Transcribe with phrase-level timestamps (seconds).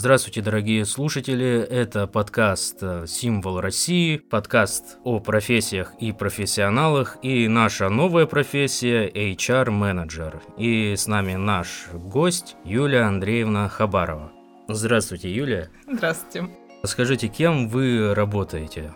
[0.00, 1.60] Здравствуйте, дорогие слушатели.
[1.60, 10.40] Это подкаст э, «Символ России», подкаст о профессиях и профессионалах, и наша новая профессия– HR-менеджер.
[10.56, 14.32] И с нами наш гость Юлия Андреевна Хабарова.
[14.68, 15.70] Здравствуйте, Юлия.
[15.86, 16.48] Здравствуйте.
[16.82, 18.92] Скажите, кем вы работаете?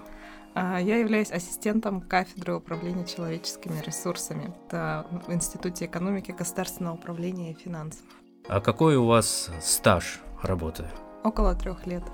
[0.54, 4.54] А, я являюсь ассистентом кафедры управления человеческими ресурсами.
[4.70, 8.04] В Институте экономики государственного управления и финансов.
[8.48, 10.84] А какой у вас стаж работы?
[11.24, 12.04] Около трех лет.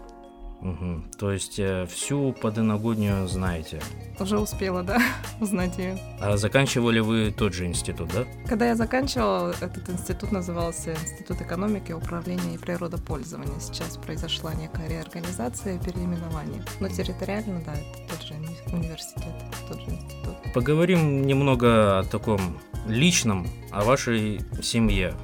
[0.62, 1.02] Угу.
[1.18, 3.80] То есть э, всю подиногоднюю знаете?
[4.18, 5.00] Уже успела, да,
[5.40, 5.98] узнать ее.
[6.20, 8.24] А заканчивали вы тот же институт, да?
[8.46, 13.58] Когда я заканчивала, этот институт назывался Институт экономики, управления и природопользования.
[13.58, 16.62] Сейчас произошла некая реорганизация и переименование.
[16.80, 18.34] Но территориально, да, это тот же
[18.72, 19.34] университет,
[19.68, 20.52] тот же институт.
[20.52, 25.14] Поговорим немного о таком личном, о вашей семье.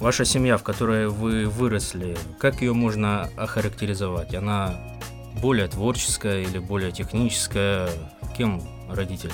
[0.00, 4.34] Ваша семья, в которой вы выросли, как ее можно охарактеризовать?
[4.34, 4.78] Она
[5.40, 7.88] более творческая или более техническая?
[8.36, 9.32] Кем родители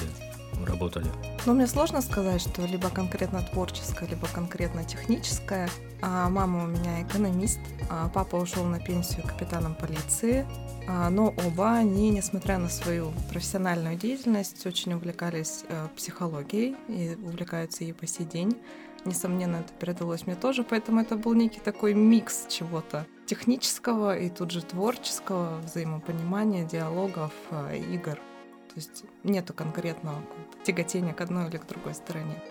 [0.65, 1.07] работали?
[1.47, 5.69] Ну, мне сложно сказать, что либо конкретно творческая, либо конкретно техническая.
[6.01, 7.59] А мама у меня экономист,
[7.91, 10.47] а папа ушел на пенсию капитаном полиции,
[10.89, 17.85] а, но оба они, несмотря на свою профессиональную деятельность, очень увлекались э, психологией и увлекаются
[17.85, 18.57] ей по сей день.
[19.05, 24.53] Несомненно, это передалось мне тоже, поэтому это был некий такой микс чего-то технического и тут
[24.53, 28.15] же творческого взаимопонимания, диалогов, э, игр.
[28.15, 30.23] То есть нету конкретного
[30.63, 32.43] тяготения к одной или к другой стороне.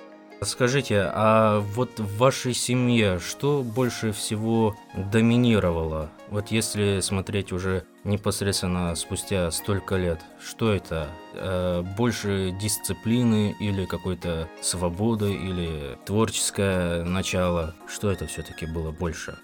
[0.44, 6.10] Скажите, а вот в вашей семье что больше всего доминировало?
[6.30, 11.10] Вот если смотреть уже непосредственно спустя столько лет, что это?
[11.36, 17.76] Э, больше дисциплины или какой-то свободы или творческое начало?
[17.88, 19.38] Что это все-таки было больше?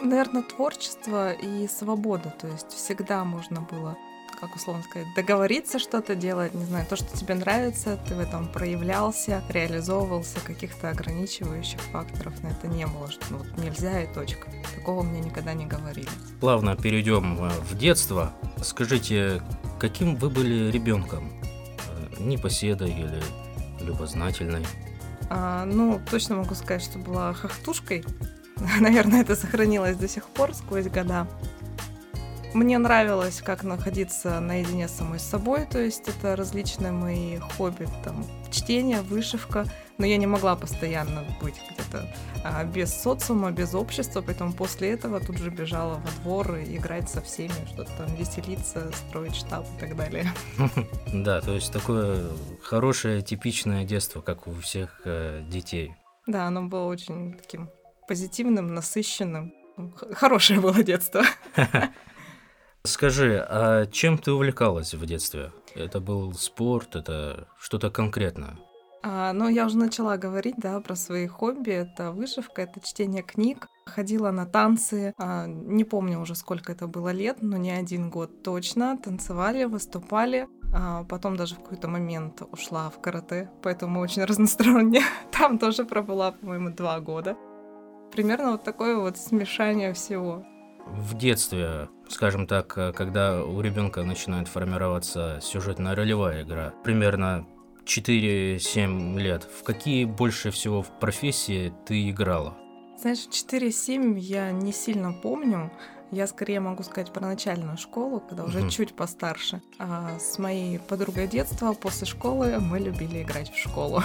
[0.00, 2.32] Наверное, творчество и свобода.
[2.40, 3.96] То есть всегда можно было
[4.40, 8.48] как условно сказать, договориться что-то делать, не знаю, то, что тебе нравится, ты в этом
[8.48, 14.48] проявлялся, реализовывался, каких-то ограничивающих факторов на это не было, что ну, вот нельзя и точка.
[14.74, 16.08] Такого мне никогда не говорили.
[16.40, 18.32] Плавно перейдем э, в детство.
[18.62, 19.42] Скажите,
[19.78, 21.32] каким вы были ребенком?
[21.88, 23.22] Э, непоседой или
[23.80, 24.66] любознательной?
[25.30, 28.04] А, ну, точно могу сказать, что была хохтушкой.
[28.80, 31.26] Наверное, это сохранилось до сих пор сквозь года.
[32.54, 38.24] Мне нравилось, как находиться наедине с самой собой, то есть это различные мои хобби, там,
[38.50, 39.66] чтение, вышивка,
[39.98, 42.06] но я не могла постоянно быть где-то
[42.44, 47.08] а, без социума, без общества, поэтому после этого тут же бежала во двор и играть
[47.08, 50.26] со всеми, что-то там веселиться, строить штаб и так далее.
[51.12, 52.26] Да, то есть такое
[52.62, 55.94] хорошее, типичное детство, как у всех э, детей.
[56.26, 57.70] Да, оно было очень таким
[58.06, 59.54] позитивным, насыщенным.
[60.12, 61.22] Хорошее было детство.
[62.86, 65.52] Скажи, а чем ты увлекалась в детстве?
[65.74, 68.56] Это был спорт, это что-то конкретное?
[69.02, 71.70] А, ну, я уже начала говорить, да, про свои хобби.
[71.70, 73.68] Это вышивка, это чтение книг.
[73.86, 75.14] Ходила на танцы.
[75.18, 78.98] А, не помню уже, сколько это было лет, но не один год точно.
[78.98, 80.48] Танцевали, выступали.
[80.72, 85.02] А потом даже в какой-то момент ушла в карате, поэтому очень разносторонне.
[85.30, 87.36] Там тоже пробыла, по-моему, два года.
[88.12, 90.44] Примерно вот такое вот смешание всего
[90.86, 97.46] в детстве, скажем так, э, когда у ребенка начинает формироваться сюжетно-ролевая игра, примерно
[97.84, 102.56] 4-7 лет, в какие больше всего в профессии ты играла?
[102.98, 105.70] Знаешь, 4-7 я не сильно помню.
[106.12, 108.70] Я скорее могу сказать про начальную школу, когда уже угу.
[108.70, 109.60] чуть постарше.
[109.78, 114.02] А с моей подругой детства после школы мы любили играть в школу.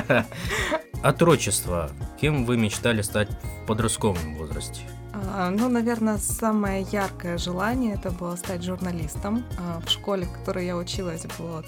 [1.02, 1.90] Отрочество.
[2.20, 4.80] Кем вы мечтали стать в подростковом возрасте?
[5.12, 9.44] А, ну, наверное, самое яркое желание это было стать журналистом.
[9.58, 11.64] А, в школе, в которой я училась, было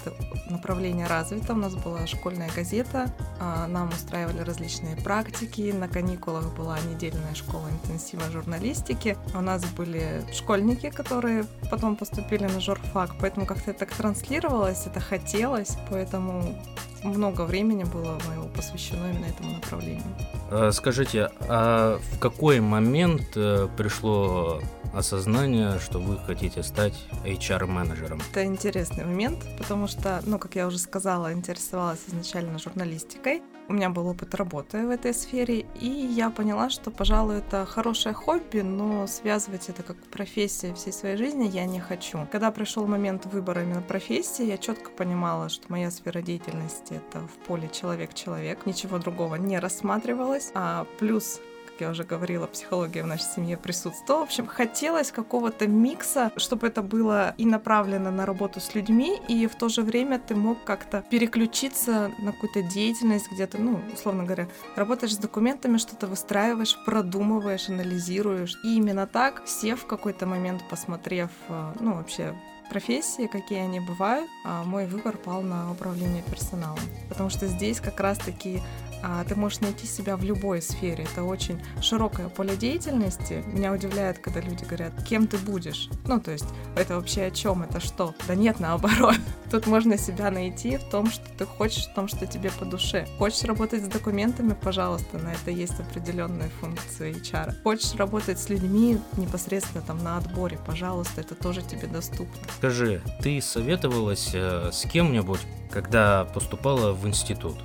[0.49, 1.53] направление развито.
[1.53, 5.73] У нас была школьная газета, а, нам устраивали различные практики.
[5.77, 9.17] На каникулах была недельная школа интенсива журналистики.
[9.33, 14.99] У нас были школьники, которые потом поступили на журфак, поэтому как-то это так транслировалось, это
[14.99, 16.55] хотелось, поэтому
[17.03, 20.03] много времени было моего посвящено именно этому направлению.
[20.51, 24.61] А, скажите, а в какой момент э, пришло
[24.93, 26.93] осознание, что вы хотите стать
[27.25, 28.21] HR-менеджером?
[28.31, 33.41] Это интересный момент, потому что, ну, как я уже сказала, интересовалась изначально журналистикой.
[33.69, 38.13] У меня был опыт работы в этой сфере, и я поняла, что, пожалуй, это хорошее
[38.13, 42.27] хобби, но связывать это как профессия всей своей жизни я не хочу.
[42.31, 47.47] Когда пришел момент выбора именно профессии, я четко понимала, что моя сфера деятельности это в
[47.47, 50.51] поле человек-человек, ничего другого не рассматривалось.
[50.53, 51.39] А плюс
[51.73, 54.21] как я уже говорила, психология в нашей семье присутствовала.
[54.21, 59.47] В общем, хотелось какого-то микса, чтобы это было и направлено на работу с людьми, и
[59.47, 64.47] в то же время ты мог как-то переключиться на какую-то деятельность, где-то, ну, условно говоря,
[64.75, 68.55] работаешь с документами, что-то выстраиваешь, продумываешь, анализируешь.
[68.63, 72.35] И именно так, сев в какой-то момент, посмотрев, э, ну, вообще
[72.69, 76.79] профессии, какие они бывают, а мой выбор пал на управление персоналом.
[77.09, 78.61] Потому что здесь как раз-таки
[79.05, 81.03] а, ты можешь найти себя в любой сфере.
[81.03, 83.43] Это очень широкое поле деятельности.
[83.47, 85.89] Меня удивляет, когда люди говорят, кем ты будешь.
[86.07, 86.45] Ну, то есть,
[86.77, 88.15] это вообще о чем, это что?
[88.27, 89.15] Да нет, наоборот.
[89.51, 93.05] Тут можно себя найти в том, что ты хочешь, в том, что тебе по душе.
[93.19, 97.61] Хочешь работать с документами, пожалуйста, на это есть определенные функции HR.
[97.61, 102.41] Хочешь работать с людьми непосредственно там на отборе, пожалуйста, это тоже тебе доступно.
[102.57, 105.39] Скажи, ты советовалась э, с кем-нибудь,
[105.69, 107.57] когда поступала в институт?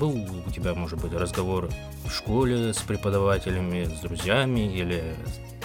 [0.00, 1.70] Был у тебя, может быть, разговор
[2.04, 5.14] в школе с преподавателями, с друзьями или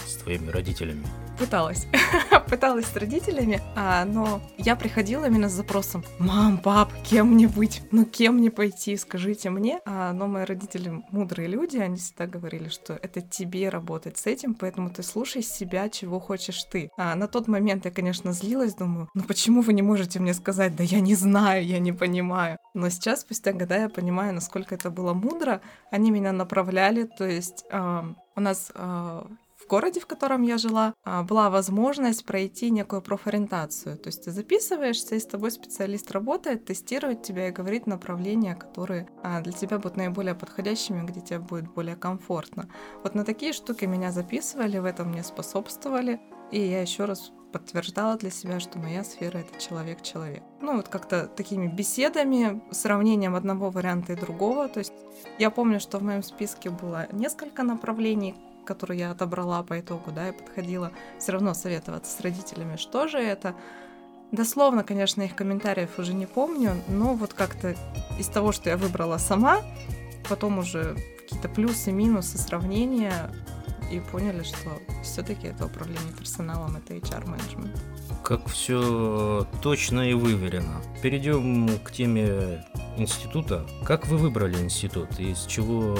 [0.06, 1.06] с твоими родителями?
[1.40, 1.88] Пыталась.
[2.50, 7.82] Пыталась с родителями, а, но я приходила именно с запросом «Мам, пап, кем мне быть?
[7.92, 8.98] Ну, кем мне пойти?
[8.98, 9.80] Скажите мне».
[9.86, 14.54] А, но мои родители мудрые люди, они всегда говорили, что это тебе работать с этим,
[14.54, 16.90] поэтому ты слушай себя, чего хочешь ты.
[16.98, 20.76] А, на тот момент я, конечно, злилась, думаю, ну почему вы не можете мне сказать,
[20.76, 22.58] да я не знаю, я не понимаю.
[22.74, 25.62] Но сейчас, спустя года, я понимаю, насколько это было мудро.
[25.90, 28.04] Они меня направляли, то есть э,
[28.36, 29.24] у нас э,
[29.70, 33.98] городе, в котором я жила, а, была возможность пройти некую профориентацию.
[33.98, 39.08] То есть ты записываешься, и с тобой специалист работает, тестирует тебя и говорит направления, которые
[39.24, 42.68] а, для тебя будут наиболее подходящими, где тебе будет более комфортно.
[43.04, 46.20] Вот на такие штуки меня записывали, в этом мне способствовали.
[46.52, 50.44] И я еще раз подтверждала для себя, что моя сфера это человек-человек.
[50.62, 54.68] Ну, вот как-то такими беседами, сравнением одного варианта и другого.
[54.68, 54.94] То есть
[55.38, 58.36] я помню, что в моем списке было несколько направлений,
[58.70, 63.18] которую я отобрала по итогу, да, и подходила все равно советоваться с родителями, что же
[63.18, 63.56] это.
[64.32, 67.76] Дословно, конечно, их комментариев уже не помню, но вот как-то
[68.20, 69.64] из того, что я выбрала сама,
[70.30, 73.32] потом уже какие-то плюсы, минусы, сравнения,
[73.92, 74.70] и поняли, что
[75.02, 77.76] все-таки это управление персоналом, это HR-менеджмент.
[78.24, 80.80] Как все точно и выверено.
[81.02, 82.64] Перейдем к теме
[82.98, 83.66] института.
[83.84, 85.20] Как вы выбрали институт?
[85.20, 85.98] Из чего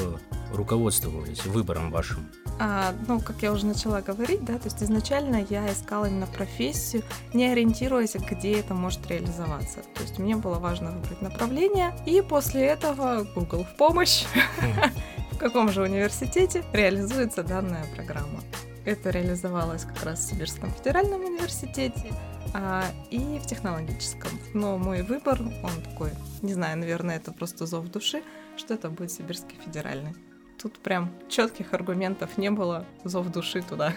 [0.54, 2.30] руководствовались выбором вашим?
[2.62, 7.04] А, ну, как я уже начала говорить, да, то есть изначально я искала именно профессию,
[7.34, 9.80] не ориентируясь, где это может реализоваться.
[9.96, 14.26] То есть мне было важно выбрать направление, и после этого Google в помощь,
[15.32, 18.42] в каком же университете реализуется данная программа.
[18.84, 22.12] Это реализовалось как раз в Сибирском федеральном университете
[22.54, 24.32] а, и в технологическом.
[24.54, 26.12] Но мой выбор, он такой,
[26.42, 28.22] не знаю, наверное, это просто зов души,
[28.58, 30.14] что это будет Сибирский федеральный.
[30.62, 33.94] Тут прям четких аргументов не было, зов души туда.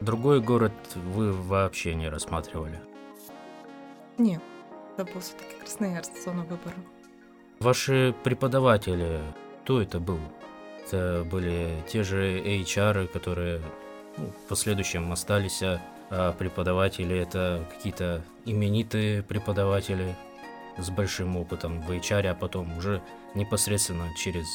[0.00, 2.78] Другой город вы вообще не рассматривали?
[4.16, 4.42] Нет,
[4.96, 6.76] это был все-таки Красноярск, зона выбора.
[7.58, 9.20] Ваши преподаватели,
[9.62, 10.20] кто это был?
[10.84, 13.60] Это были те же HR, которые
[14.16, 15.80] ну, в последующем остались, а,
[16.10, 20.14] а преподаватели это какие-то именитые преподаватели
[20.78, 23.02] с большим опытом в HR, а потом уже
[23.34, 24.46] непосредственно через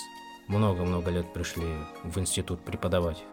[0.52, 1.66] много-много лет пришли
[2.04, 3.24] в институт преподавать?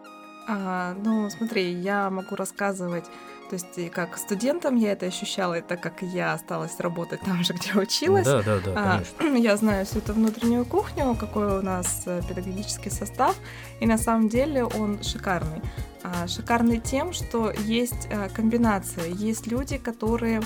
[0.47, 3.05] А, ну, смотри, я могу рассказывать,
[3.49, 7.73] то есть как студентам я это ощущала, так как я осталась работать там же, где
[7.73, 8.25] училась.
[8.25, 9.37] Да, да, да, а, конечно.
[9.47, 13.35] Я знаю всю эту внутреннюю кухню, какой у нас э, педагогический состав,
[13.79, 15.61] и на самом деле он шикарный.
[16.03, 20.41] А, шикарный тем, что есть э, комбинация, есть люди, которые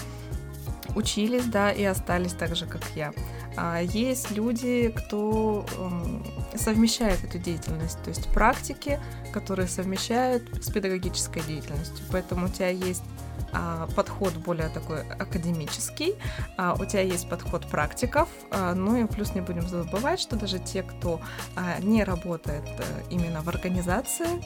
[0.95, 3.13] учились, да, и остались так же, как я.
[3.55, 6.23] А есть люди, кто эм,
[6.55, 8.99] совмещает эту деятельность, то есть практики,
[9.31, 12.05] которые совмещают с педагогической деятельностью.
[12.11, 13.03] Поэтому у тебя есть
[13.51, 16.15] а, подход более такой академический,
[16.57, 18.27] а, у тебя есть подход практиков,
[18.75, 21.21] ну и плюс не будем забывать, что даже те, кто
[21.79, 24.41] не работает а, именно в организации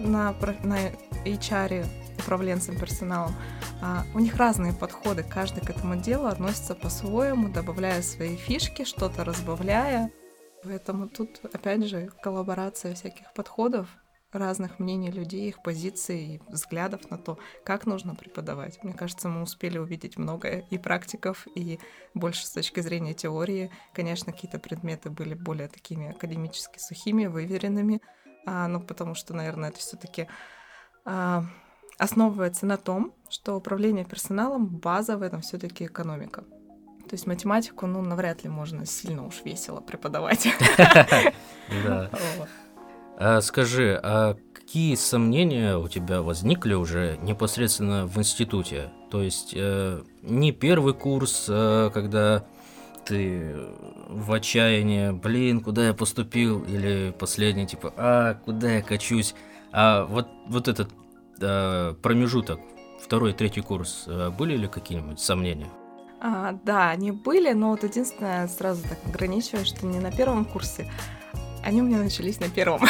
[0.00, 0.78] на, на
[1.24, 1.86] HR,
[2.22, 3.34] управленцем персоналом,
[3.80, 9.24] а, у них разные подходы, каждый к этому делу относится по-своему, добавляя свои фишки, что-то
[9.24, 10.10] разбавляя.
[10.64, 13.88] Поэтому тут, опять же, коллаборация всяких подходов
[14.32, 18.82] разных мнений людей, их позиций и взглядов на то, как нужно преподавать.
[18.82, 21.78] Мне кажется, мы успели увидеть многое и практиков, и
[22.14, 23.70] больше с точки зрения теории.
[23.92, 28.00] Конечно, какие-то предметы были более такими академически сухими, выверенными,
[28.46, 30.28] а, ну, потому что, наверное, это все таки
[31.04, 31.44] а,
[31.98, 36.44] основывается на том, что управление персоналом, база в этом все таки экономика.
[37.08, 40.48] То есть математику, ну, навряд ли можно сильно уж весело преподавать.
[41.86, 42.10] Да.
[43.16, 48.90] А скажи, а какие сомнения у тебя возникли уже непосредственно в институте?
[49.10, 52.44] То есть э, не первый курс, а когда
[53.04, 53.54] ты
[54.08, 59.34] в отчаянии, блин, куда я поступил, или последний, типа, а, куда я качусь,
[59.72, 60.88] а вот, вот этот
[61.42, 62.60] э, промежуток,
[63.02, 65.68] второй, третий курс, э, были ли какие-нибудь сомнения?
[66.20, 70.88] А, да, они были, но вот единственное, сразу так ограничиваю, что не на первом курсе,
[71.64, 72.80] они у меня начались на первом.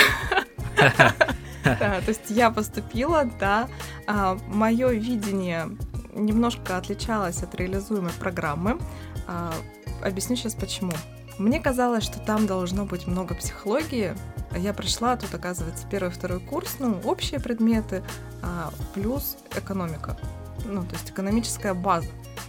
[1.65, 3.69] То есть я поступила, да,
[4.07, 5.69] а, мое видение
[6.15, 8.79] немножко отличалось от реализуемой программы.
[9.27, 9.55] А,
[10.03, 10.93] объясню сейчас почему.
[11.39, 14.15] Мне казалось, что там должно быть много психологии.
[14.57, 18.03] Я пришла, тут оказывается первый второй курс, ну, общие предметы,
[18.43, 20.17] а, плюс экономика.
[20.65, 22.09] Ну, то есть экономическая база.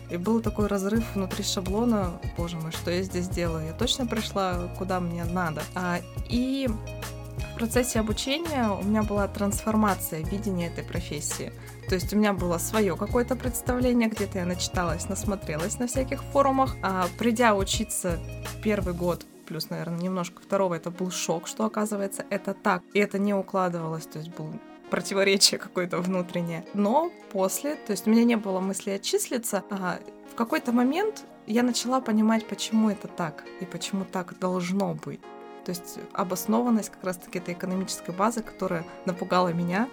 [0.09, 3.67] И был такой разрыв внутри шаблона, боже мой, что я здесь делаю?
[3.67, 5.63] Я точно пришла, куда мне надо.
[5.75, 6.69] А, и
[7.53, 11.51] в процессе обучения у меня была трансформация видения этой профессии.
[11.87, 16.75] То есть у меня было свое какое-то представление, где-то я начиталась, насмотрелась на всяких форумах.
[16.81, 18.19] А придя учиться
[18.63, 22.83] первый год плюс, наверное, немножко второго, это был шок, что оказывается это так.
[22.93, 24.53] И это не укладывалось, то есть был
[24.89, 26.65] противоречие какое-то внутреннее.
[26.73, 29.99] Но после, то есть у меня не было мысли отчислиться, а
[30.31, 35.21] в какой-то момент я начала понимать, почему это так и почему так должно быть.
[35.65, 39.87] То есть обоснованность как раз-таки этой экономической базы, которая напугала меня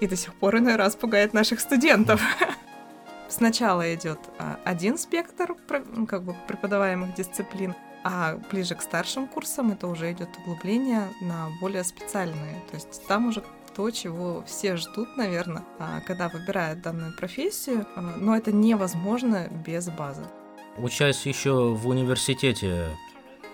[0.00, 2.22] и до сих пор иной раз пугает наших студентов.
[3.28, 5.56] Сначала идет а, один спектр
[6.08, 7.74] как бы преподаваемых дисциплин,
[8.08, 12.62] а ближе к старшим курсам это уже идет углубление на более специальные.
[12.70, 13.42] То есть там уже
[13.74, 19.88] то, чего все ждут, наверное, а, когда выбирают данную профессию, а, но это невозможно без
[19.88, 20.22] базы.
[20.78, 22.96] Учась еще в университете,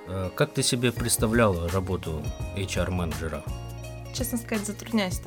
[0.06, 2.23] а, как ты себе представляла работу
[2.54, 3.42] HR-менеджера?
[4.14, 5.18] Честно сказать, затрудняюсь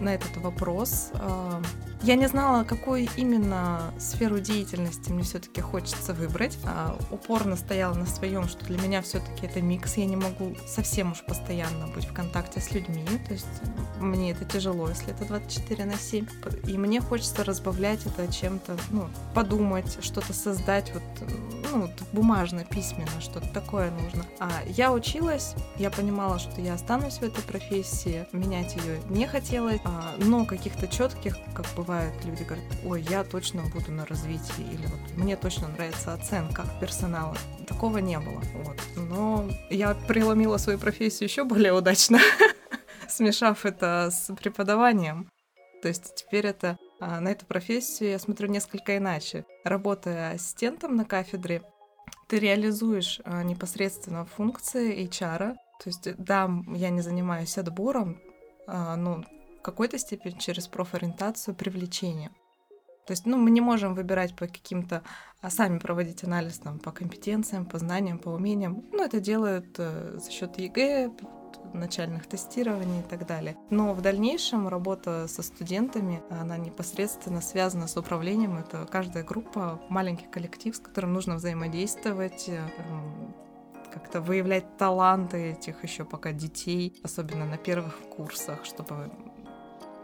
[0.00, 1.12] на этот вопрос.
[2.02, 6.58] Я не знала, какую именно сферу деятельности мне все-таки хочется выбрать.
[6.64, 9.96] А, упорно стояла на своем, что для меня все-таки это микс.
[9.96, 13.04] Я не могу совсем уж постоянно быть в контакте с людьми.
[13.26, 13.46] То есть
[13.98, 16.26] мне это тяжело, если это 24 на 7.
[16.66, 21.02] И мне хочется разбавлять это чем-то, ну, подумать, что-то создать, вот,
[21.72, 24.24] ну, бумажно, письменно, что-то такое нужно.
[24.38, 29.80] А я училась, я понимала, что я останусь в этой профессии, менять ее не хотелось,
[29.84, 34.62] а, но каких-то четких, как бы бывает, люди говорят, ой, я точно буду на развитии,
[34.72, 37.36] или вот мне точно нравится оценка персонала.
[37.66, 38.42] Такого не было.
[38.54, 38.76] Вот.
[38.96, 42.18] Но я преломила свою профессию еще более удачно,
[43.08, 45.30] смешав это с преподаванием.
[45.82, 49.44] То есть теперь это а, на эту профессию я смотрю несколько иначе.
[49.64, 51.62] Работая ассистентом на кафедре,
[52.28, 55.54] ты реализуешь а, непосредственно функции HR.
[55.82, 58.18] То есть, да, я не занимаюсь отбором,
[58.66, 58.96] а,
[59.56, 62.30] но какой-то степени через профориентацию привлечение.
[63.06, 65.02] То есть, ну, мы не можем выбирать по каким-то,
[65.40, 68.84] а сами проводить анализ там, по компетенциям, по знаниям, по умениям.
[68.90, 71.12] Ну, это делают э, за счет ЕГЭ,
[71.72, 73.56] начальных тестирований и так далее.
[73.70, 78.58] Но в дальнейшем работа со студентами, она непосредственно связана с управлением.
[78.58, 82.60] Это каждая группа, маленький коллектив, с которым нужно взаимодействовать, э,
[83.92, 89.10] как-то выявлять таланты этих еще пока детей, особенно на первых курсах, чтобы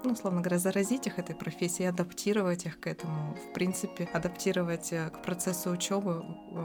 [0.05, 5.11] ну, условно говоря, заразить их этой профессией, адаптировать их к этому, в принципе, адаптировать э,
[5.11, 6.25] к процессу учебы,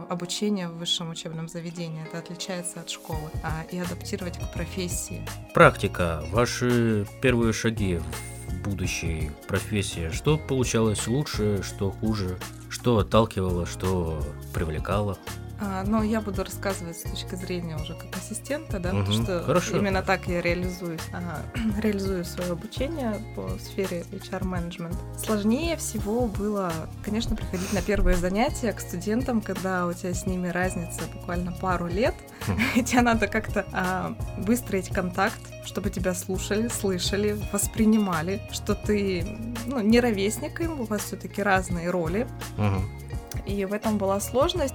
[0.09, 2.03] обучения в высшем учебном заведении.
[2.05, 3.29] Это отличается от школы.
[3.43, 5.21] А, и адаптировать к профессии.
[5.53, 6.23] Практика.
[6.31, 7.99] Ваши первые шаги
[8.47, 10.09] в будущей профессии.
[10.11, 12.37] Что получалось лучше, что хуже?
[12.69, 14.21] Что отталкивало, что
[14.53, 15.17] привлекало?
[15.59, 19.43] А, но я буду рассказывать с точки зрения уже как ассистента, да, угу, потому что
[19.43, 19.77] хорошо.
[19.77, 21.41] именно так я реализую, а,
[21.81, 24.95] реализую свое обучение по сфере HR-менеджмент.
[25.23, 26.71] Сложнее всего было,
[27.03, 31.87] конечно, приходить на первые занятия к студентам, когда у тебя с ними разница буквально пару
[31.87, 32.57] лет, хм.
[32.75, 39.25] и тебе надо как-то а, выстроить контакт, чтобы тебя слушали, слышали, воспринимали, что ты
[39.65, 42.27] ну, не ровесник им, у вас все-таки разные роли.
[42.57, 43.07] Угу.
[43.45, 44.73] И в этом была сложность.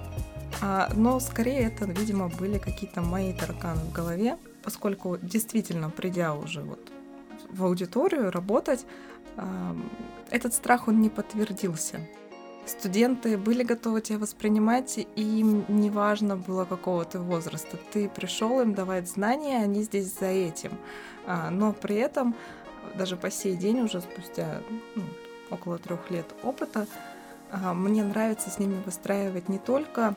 [0.61, 6.61] А, но скорее это, видимо, были какие-то мои тараканы в голове, поскольку действительно, придя уже
[6.61, 6.91] вот
[7.49, 8.85] в аудиторию работать,
[10.29, 11.99] этот страх, он не подтвердился.
[12.65, 17.77] Студенты были готовы тебя воспринимать, и им не важно было какого ты возраста.
[17.91, 20.71] Ты пришел им давать знания, они здесь за этим.
[21.25, 22.35] А, но при этом
[22.95, 24.61] даже по сей день, уже спустя
[24.95, 25.03] ну,
[25.49, 26.87] около трех лет опыта,
[27.51, 30.15] а, мне нравится с ними выстраивать не только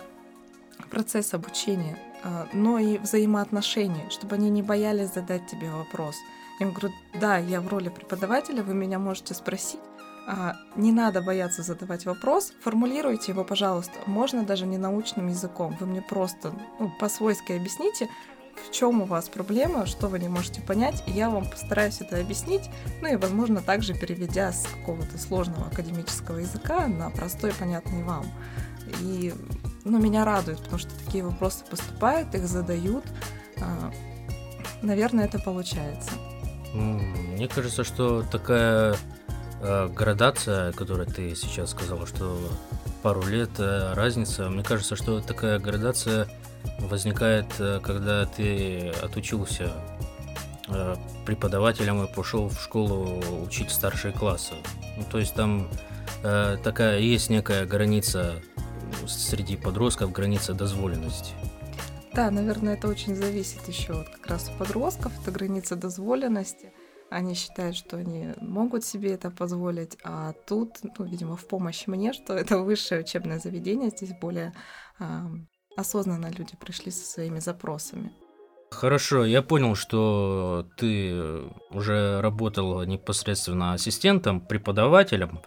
[0.87, 6.17] процесс обучения, а, но и взаимоотношения, чтобы они не боялись задать тебе вопрос.
[6.59, 6.91] Я говорю,
[7.21, 9.81] да, я в роли преподавателя, вы меня можете спросить,
[10.27, 13.93] а, не надо бояться задавать вопрос, формулируйте его, пожалуйста.
[14.07, 15.77] Можно даже не научным языком.
[15.79, 18.09] Вы мне просто ну, по-свойски объясните,
[18.57, 22.19] в чем у вас проблема, что вы не можете понять, и я вам постараюсь это
[22.19, 22.71] объяснить,
[23.03, 28.27] ну и, возможно, также переведя с какого-то сложного академического языка на простой, понятный вам.
[29.03, 29.33] И
[29.91, 33.05] ну, меня радует, потому что такие вопросы поступают, их задают.
[33.61, 33.91] А,
[34.83, 36.11] наверное, это получается.
[36.75, 38.97] Мне кажется, что такая
[39.61, 42.39] Э, градация, которую ты сейчас сказала, что
[43.03, 46.29] пару лет э, разница, мне кажется, что такая градация
[46.79, 49.73] возникает, э, когда ты отучился
[51.25, 54.55] преподавателем и пошел в школу учить старшие классы.
[54.97, 55.69] Ну, то есть там
[56.25, 58.43] э, такая есть некая граница
[59.07, 61.35] среди подростков, граница дозволенности.
[62.13, 66.73] Да, наверное, это очень зависит еще вот как раз у подростков, это граница дозволенности.
[67.11, 72.13] Они считают, что они могут себе это позволить, а тут, ну, видимо, в помощь мне,
[72.13, 74.55] что это высшее учебное заведение, здесь более
[74.99, 75.05] э,
[75.77, 78.13] осознанно люди пришли со своими запросами.
[78.71, 81.15] Хорошо, я понял, что ты
[81.71, 85.41] уже работал непосредственно ассистентом, преподавателем,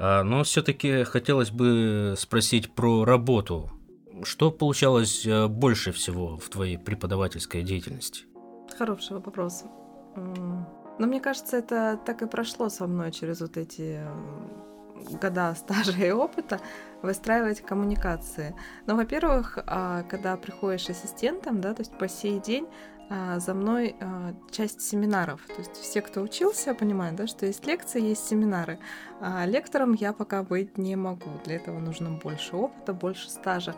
[0.00, 3.70] но все-таки хотелось бы спросить про работу.
[4.22, 8.24] Что получалось э, больше всего в твоей преподавательской деятельности?
[8.76, 9.64] Хороший вопрос.
[10.16, 14.00] Но мне кажется, это так и прошло со мной через вот эти
[15.20, 16.60] года стажа и опыта
[17.02, 18.54] выстраивать коммуникации.
[18.86, 23.96] Но, во-первых, а, когда приходишь ассистентом, да, то есть по сей день а, за мной
[24.00, 25.40] а, часть семинаров.
[25.48, 28.78] То есть все, кто учился, понимают, да, что есть лекции, есть семинары.
[29.20, 31.30] А лектором я пока быть не могу.
[31.44, 33.74] Для этого нужно больше опыта, больше стажа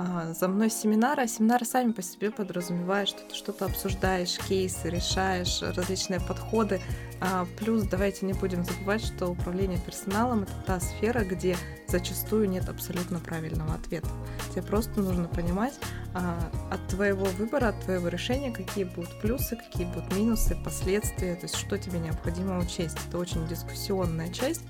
[0.00, 4.88] а, за мной семинары, а семинары сами по себе подразумевают, что ты что-то обсуждаешь, кейсы,
[4.88, 6.80] решаешь, различные подходы.
[7.20, 11.56] А, плюс давайте не будем забывать, что управление персоналом это та сфера, где
[11.88, 14.06] зачастую нет абсолютно правильного ответа.
[14.52, 15.74] Тебе просто нужно понимать
[16.14, 21.46] а, от твоего выбора, от твоего решения, какие будут плюсы, какие будут минусы, последствия, то
[21.46, 22.96] есть что тебе необходимо учесть.
[23.08, 24.62] Это очень дискуссионная часть.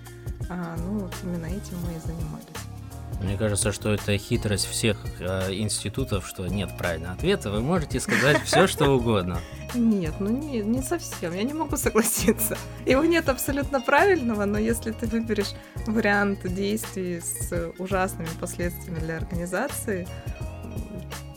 [0.49, 2.78] Ну, вот именно этим мы и занимались.
[3.21, 8.43] Мне кажется, что это хитрость всех э, институтов, что нет правильного ответа, вы можете сказать
[8.45, 9.41] все, что угодно.
[9.75, 12.57] Нет, ну не, не совсем, я не могу согласиться.
[12.87, 15.53] Его нет абсолютно правильного, но если ты выберешь
[15.87, 20.07] вариант действий с ужасными последствиями для организации,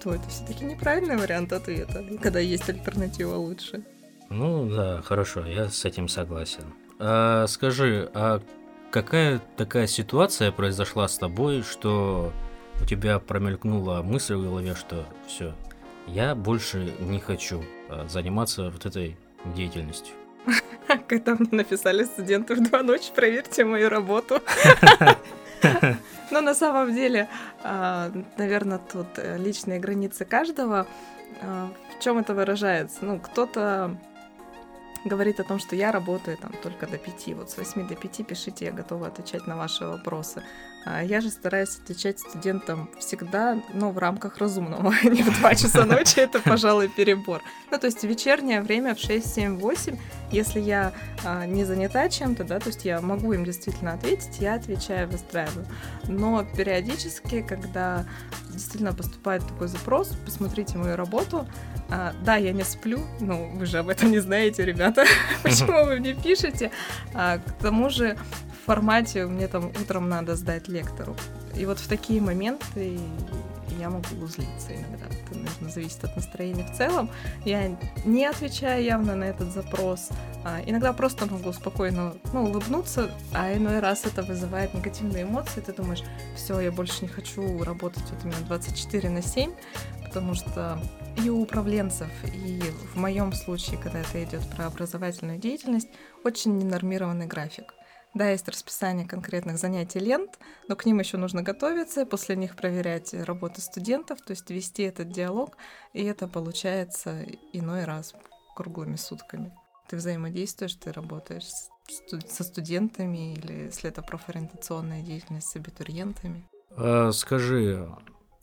[0.04, 3.84] то это все-таки неправильный вариант ответа, когда есть альтернатива лучше.
[4.30, 6.63] Ну да, хорошо, я с этим согласен.
[7.00, 8.41] А, скажи, а
[8.91, 12.32] какая такая ситуация произошла с тобой, что
[12.82, 15.56] у тебя промелькнула мысль в голове, что все,
[16.08, 19.17] я больше не хочу а, заниматься вот этой
[19.56, 20.13] деятельностью?
[21.08, 24.41] Когда мне написали студенты в два ночи, проверьте мою работу.
[26.32, 27.27] Но на самом деле,
[27.63, 30.88] а, наверное, тут э, личные границы каждого.
[31.41, 32.99] А, в чем это выражается?
[33.01, 33.95] Ну, кто-то
[35.06, 37.34] говорит о том, что я работаю там только до пяти.
[37.34, 40.44] Вот с 8 до 5 пишите, я готова отвечать на ваши вопросы.
[40.84, 45.56] А я же стараюсь отвечать студентам всегда, но в рамках разумного, а не в 2
[45.56, 47.41] часа ночи, это, пожалуй, перебор.
[47.70, 49.98] Ну, то есть вечернее время в 6, 7, 8,
[50.32, 54.56] если я а, не занята чем-то, да, то есть я могу им действительно ответить, я
[54.56, 55.65] отвечаю, выстраиваю.
[56.08, 58.06] Но периодически, когда
[58.50, 61.48] действительно поступает такой запрос, посмотрите мою работу,
[61.89, 65.06] а, да, я не сплю, ну, вы же об этом не знаете, ребята,
[65.44, 66.72] почему вы мне пишете.
[67.13, 68.17] А, к тому же
[68.72, 71.14] формате мне там утром надо сдать лектору.
[71.58, 72.98] И вот в такие моменты
[73.78, 75.08] я могу злиться иногда.
[75.08, 77.10] Это, наверное, зависит от настроения в целом.
[77.44, 80.10] Я не отвечаю явно на этот запрос.
[80.46, 85.60] А, иногда просто могу спокойно ну, улыбнуться, а иной раз это вызывает негативные эмоции.
[85.60, 86.04] Ты думаешь,
[86.38, 89.52] все, я больше не хочу работать вот именно 24 на 7,
[90.06, 90.82] потому что
[91.22, 92.62] и у управленцев, и
[92.94, 95.90] в моем случае, когда это идет про образовательную деятельность,
[96.24, 97.74] очень ненормированный график.
[98.13, 103.13] Да, есть расписание конкретных занятий лент, но к ним еще нужно готовиться, после них проверять
[103.13, 105.56] работу студентов, то есть вести этот диалог,
[105.93, 108.13] и это получается иной раз
[108.56, 109.54] круглыми сутками.
[109.88, 111.47] ты взаимодействуешь, ты работаешь
[112.28, 116.47] со студентами или если это профориентационная деятельность с абитуриентами.
[116.78, 117.89] А, скажи,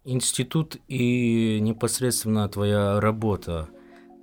[0.04, 3.68] институт и непосредственно твоя работа,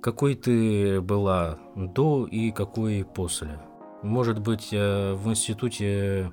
[0.02, 3.58] какой ты была до и какой после?
[4.02, 6.32] Может быть, э, в институте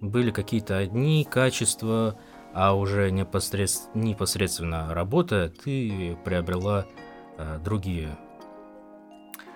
[0.00, 2.18] были какие-то одни качества,
[2.52, 6.86] а уже непосредственно, непосредственно работая, ты приобрела
[7.38, 8.18] э, другие.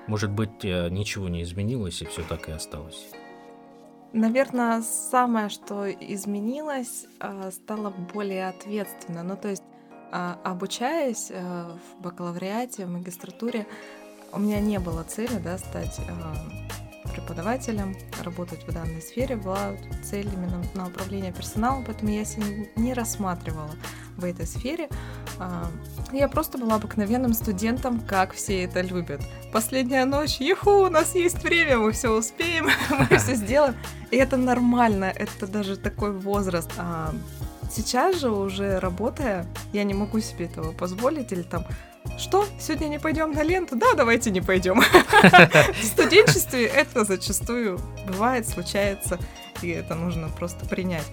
[0.07, 3.09] Может быть, э, ничего не изменилось и все так и осталось.
[4.12, 7.07] Наверное, самое, что изменилось,
[7.51, 9.23] стало более ответственно.
[9.23, 9.64] Ну, то есть,
[10.12, 13.66] э, обучаясь в бакалавриате, в магистратуре,
[14.33, 16.01] у меня не было цели да, стать
[17.17, 19.73] преподавателем, работать в данной сфере была
[20.05, 23.71] цель именно на управление персоналом, поэтому я себя не рассматривала
[24.17, 24.89] в этой сфере.
[25.39, 25.67] А,
[26.13, 29.21] я просто была обыкновенным студентом, как все это любят.
[29.53, 32.69] Последняя ночь, юху, у нас есть время, мы все успеем,
[33.11, 33.77] мы все сделаем.
[34.11, 36.71] И это нормально, это даже такой возраст.
[36.77, 37.15] А,
[37.71, 41.65] сейчас же уже работая, я не могу себе этого позволить или там
[42.19, 43.77] что, сегодня не пойдем на ленту?
[43.77, 44.81] Да, давайте не пойдем.
[45.81, 49.19] В студенчестве это зачастую бывает, случается,
[49.62, 51.07] и это нужно просто принять.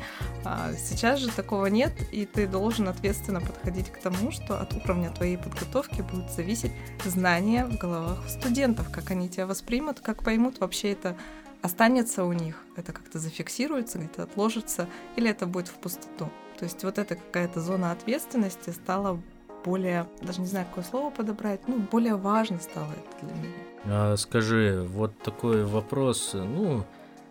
[0.46, 5.10] А сейчас же такого нет, и ты должен ответственно подходить к тому, что от уровня
[5.12, 6.72] твоей подготовки будет зависеть
[7.06, 11.16] знания в головах студентов, как они тебя воспримут, как поймут вообще это
[11.62, 16.30] останется у них, это как-то зафиксируется, где-то отложится, или это будет в пустоту.
[16.60, 19.20] То есть вот эта какая-то зона ответственности стала
[19.66, 23.54] более, даже не знаю, какое слово подобрать, ну, более важно стало это для меня.
[23.86, 26.86] А, скажи, вот такой вопрос, ну,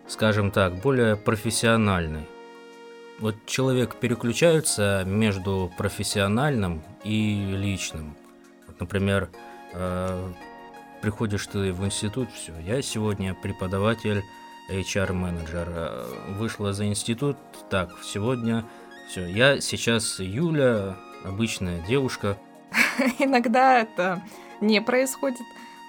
[0.07, 2.27] скажем так, более профессиональный.
[3.19, 8.15] Вот человек переключается между профессиональным и личным.
[8.67, 9.29] Вот, например,
[9.73, 10.31] э,
[11.01, 14.23] приходишь ты в институт, все, я сегодня преподаватель,
[14.69, 16.05] HR-менеджер, э,
[16.37, 17.37] вышла за институт,
[17.69, 18.65] так, сегодня
[19.09, 22.37] все, я сейчас Юля, обычная девушка.
[23.19, 24.23] Иногда это
[24.61, 25.41] не происходит.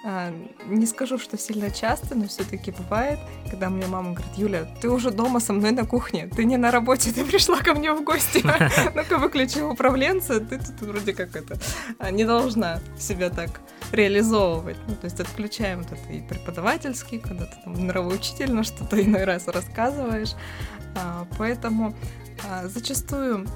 [0.07, 0.31] А,
[0.67, 3.17] не скажу, что сильно часто, но все-таки бывает,
[3.49, 6.69] когда мне мама говорит, Юля, ты уже дома со мной на кухне, ты не на
[6.69, 8.43] работе, ты пришла ко мне в гости,
[8.95, 11.57] ну-ка выключи управленца, ты тут вроде как это
[11.97, 14.77] а, не должна себя так реализовывать.
[14.87, 19.47] Ну, то есть отключаем вот это и преподавательский, когда ты там нравоучительно что-то иной раз
[19.47, 20.33] рассказываешь.
[20.95, 21.95] А, поэтому
[22.65, 23.47] зачастую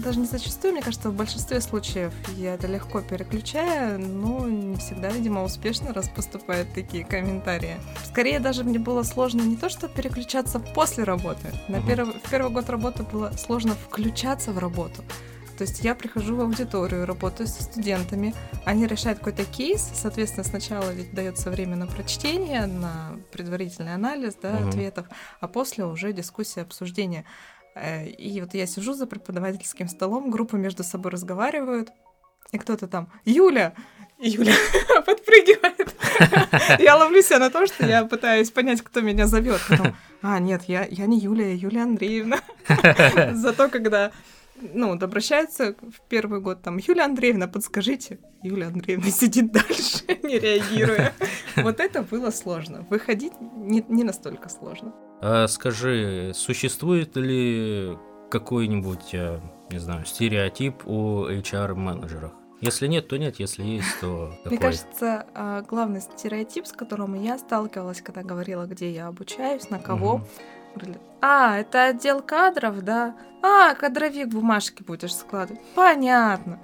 [0.00, 5.08] даже не зачастую, мне кажется, в большинстве случаев я это легко переключаю, но не всегда,
[5.10, 7.76] видимо, успешно, раз поступают такие комментарии.
[8.04, 11.52] Скорее даже мне было сложно не то, что переключаться после работы.
[11.68, 11.86] На uh-huh.
[11.86, 15.02] первый, в первый год работы было сложно включаться в работу.
[15.58, 20.90] То есть я прихожу в аудиторию, работаю со студентами, они решают какой-то кейс, соответственно, сначала
[20.90, 24.68] ведь дается время на прочтение, на предварительный анализ да, uh-huh.
[24.68, 25.06] ответов,
[25.40, 27.24] а после уже дискуссия, обсуждение.
[27.74, 31.90] Э, и вот я сижу за преподавательским столом, группы между собой разговаривают,
[32.52, 33.74] и кто-то там «Юля!»
[34.18, 34.54] и Юля
[35.06, 35.94] подпрыгивает.
[36.80, 39.60] Я ловлю себя на том, что я пытаюсь понять, кто меня зовет.
[40.20, 42.38] а, нет, я, я не Юля, я Юлия Андреевна.
[43.32, 44.12] Зато когда
[44.60, 48.20] ну, вот обращаются в первый год, там, Юлия Андреевна, подскажите.
[48.42, 51.14] Юлия Андреевна сидит дальше, не реагируя.
[51.56, 52.86] Вот это было сложно.
[52.90, 54.92] Выходить не, не настолько сложно.
[55.24, 57.96] А скажи, существует ли
[58.28, 59.38] какой-нибудь, э,
[59.70, 62.32] не знаю, стереотип о HR-менеджерах?
[62.60, 64.50] Если нет, то нет, если есть, то какой?
[64.50, 69.78] Мне кажется, а, главный стереотип, с которым я сталкивалась, когда говорила, где я обучаюсь, на
[69.78, 70.22] кого,
[70.74, 70.94] угу.
[71.20, 73.14] а, это отдел кадров, да?
[73.42, 75.62] А, кадровик бумажки будешь складывать.
[75.76, 76.58] Понятно.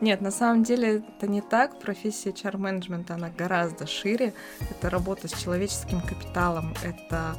[0.00, 1.78] Нет, на самом деле это не так.
[1.78, 4.34] Профессия HR-менеджмента, она гораздо шире.
[4.70, 7.36] Это работа с человеческим капиталом, это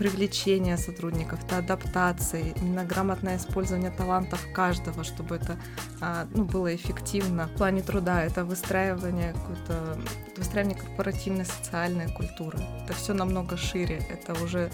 [0.00, 5.58] привлечения сотрудников, это адаптации, именно грамотное использование талантов каждого, чтобы это
[6.00, 10.00] а, ну, было эффективно в плане труда, это выстраивание какой-то
[10.38, 12.58] выстраивание корпоративной социальной культуры.
[12.84, 14.02] Это все намного шире.
[14.08, 14.70] Это уже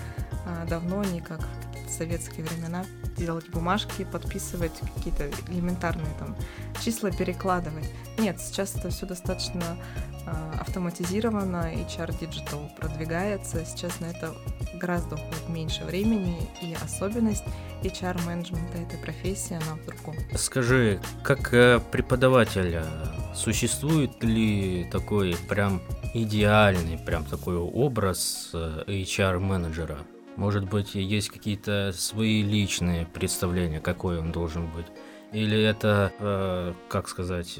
[0.46, 1.40] а, давно не как
[1.88, 2.84] в советские времена
[3.16, 6.36] делать бумажки, подписывать какие-то элементарные там
[6.80, 7.90] числа, перекладывать.
[8.16, 9.76] Нет, сейчас это все достаточно
[10.58, 14.34] автоматизировано, HR Digital продвигается, сейчас на это
[14.74, 17.44] гораздо уходит меньше времени, и особенность
[17.82, 20.16] HR-менеджмента этой профессии, она в другом.
[20.36, 22.84] Скажи, как э, преподаватель, э,
[23.34, 25.80] существует ли такой прям
[26.14, 29.98] идеальный, прям такой образ э, HR-менеджера?
[30.36, 34.86] Может быть, есть какие-то свои личные представления, какой он должен быть?
[35.32, 37.58] Или это, как сказать,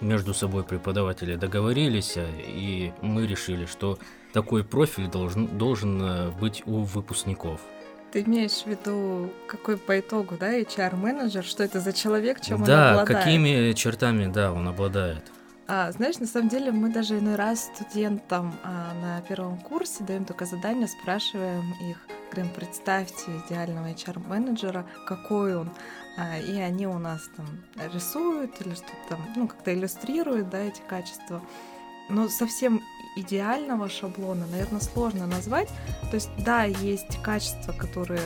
[0.00, 3.98] между собой преподаватели договорились, э, и мы решили, что
[4.32, 7.60] такой профиль должен, должен э, быть у выпускников.
[8.12, 12.72] Ты имеешь в виду, какой по итогу, да, HR-менеджер, что это за человек, чем да,
[12.72, 13.08] он обладает?
[13.08, 15.24] Да, какими чертами, да, он обладает.
[15.70, 20.24] А, знаешь, на самом деле мы даже иной раз студентам а, на первом курсе даем
[20.24, 21.98] только задание, спрашиваем их,
[22.32, 25.70] говорим, представьте идеального HR-менеджера, какой он.
[26.16, 27.46] А, и они у нас там
[27.92, 31.42] рисуют или что-то там, ну, как-то иллюстрируют, да, эти качества.
[32.08, 32.80] Но совсем
[33.16, 35.68] идеального шаблона, наверное, сложно назвать.
[36.10, 38.22] То есть, да, есть качества, которые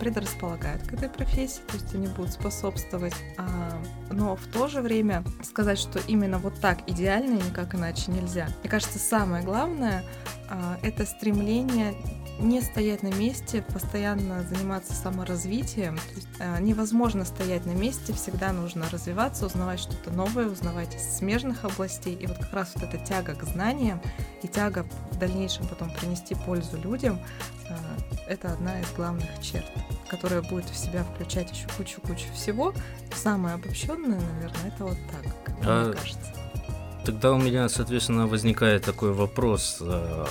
[0.00, 5.24] предрасполагают к этой профессии, то есть они будут способствовать, а, но в то же время
[5.42, 8.48] сказать, что именно вот так идеально и никак иначе нельзя.
[8.60, 10.04] Мне кажется, самое главное
[10.48, 11.94] а, это стремление
[12.38, 15.96] не стоять на месте, постоянно заниматься саморазвитием.
[15.96, 21.18] То есть, э, невозможно стоять на месте, всегда нужно развиваться, узнавать что-то новое, узнавать из
[21.18, 22.14] смежных областей.
[22.14, 24.00] И вот как раз вот эта тяга к знаниям
[24.42, 27.20] и тяга в дальнейшем потом принести пользу людям,
[28.28, 29.66] это одна из главных черт,
[30.08, 32.72] которая будет в себя включать еще кучу-кучу всего.
[33.14, 35.84] Самое обобщенное, наверное, это вот так, как а...
[35.86, 36.32] мне кажется.
[37.04, 40.24] Тогда у меня, соответственно, возникает такой вопрос э,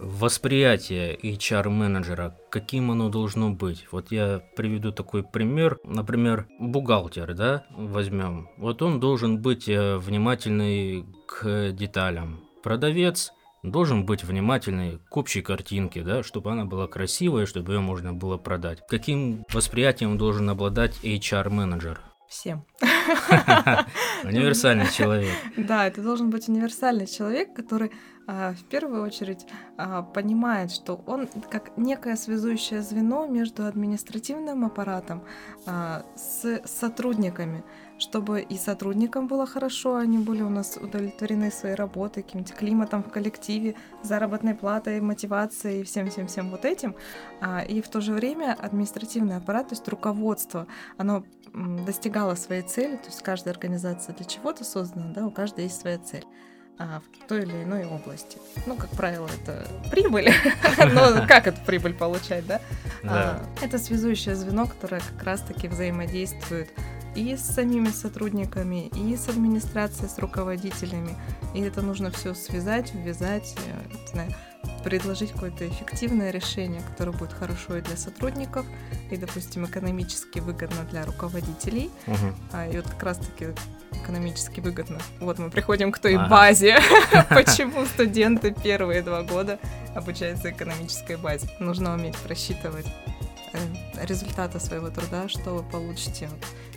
[0.00, 3.86] восприятие HR-менеджера, каким оно должно быть.
[3.92, 5.78] Вот я приведу такой пример.
[5.84, 8.48] Например, бухгалтер, да, возьмем.
[8.56, 12.40] Вот он должен быть э, внимательный к деталям.
[12.62, 13.32] Продавец
[13.70, 18.36] должен быть внимательный к общей картинке, да, чтобы она была красивая, чтобы ее можно было
[18.36, 18.86] продать.
[18.88, 22.00] Каким восприятием должен обладать HR-менеджер?
[22.28, 22.66] Всем.
[24.24, 25.32] Универсальный человек.
[25.56, 27.90] Да, это должен быть универсальный человек, который
[28.26, 29.46] а, в первую очередь
[29.78, 35.24] а, понимает, что он как некое связующее звено между административным аппаратом
[35.64, 37.64] а, с сотрудниками,
[37.98, 43.10] чтобы и сотрудникам было хорошо, они были у нас удовлетворены своей работой, каким-то климатом в
[43.10, 46.94] коллективе, заработной платой, мотивацией, всем-всем-всем вот этим.
[47.68, 51.24] И в то же время административный аппарат, то есть руководство, оно
[51.86, 55.98] достигало своей цели, то есть каждая организация для чего-то создана, да, у каждой есть своя
[55.98, 56.24] цель
[56.78, 58.38] а, в той или иной области.
[58.66, 60.32] Ну, как правило, это прибыль.
[60.78, 62.60] Но как эту прибыль получать, да?
[63.02, 66.70] А, это связующее звено, которое как раз-таки взаимодействует
[67.18, 71.16] и с самими сотрудниками, и с администрацией, с руководителями.
[71.52, 74.32] И это нужно все связать, ввязать, э, не знаю,
[74.84, 78.66] предложить какое-то эффективное решение, которое будет хорошо и для сотрудников,
[79.10, 81.90] и, допустим, экономически выгодно для руководителей.
[82.06, 82.72] Угу.
[82.72, 83.48] И вот как раз-таки
[83.92, 84.98] экономически выгодно.
[85.18, 86.28] Вот мы приходим к той ага.
[86.28, 86.78] базе,
[87.30, 89.58] почему студенты первые два года
[89.94, 91.48] обучаются экономической базе.
[91.58, 92.86] Нужно уметь просчитывать
[93.98, 96.28] э, результаты своего труда, что вы получите.